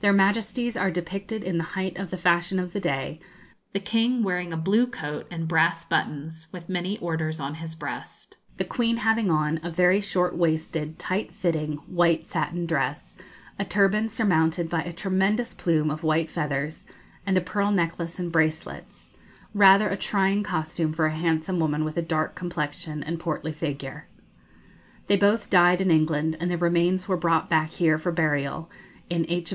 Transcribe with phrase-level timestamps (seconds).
[0.00, 3.18] Their Majesties are depicted in the height of the fashion of the day,
[3.72, 8.38] the king wearing a blue coat and brass buttons, with many orders on his breast,
[8.56, 13.16] the queen having on a very short waisted, tight fitting white satin dress,
[13.58, 16.86] a turban surmounted by a tremendous plume of white feathers,
[17.26, 19.10] and a pearl necklace and bracelets:
[19.52, 24.06] rather a trying costume for a handsome woman with a dark complexion and portly figure.
[25.08, 28.70] They both died in England, and their remains were brought back here for burial,
[29.10, 29.52] in H.